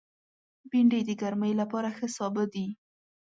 بېنډۍ 0.69 1.01
د 1.05 1.11
ګرمۍ 1.21 1.53
لپاره 1.61 1.89
ښه 1.97 2.07
سابه 2.17 2.43
دی 2.53 2.67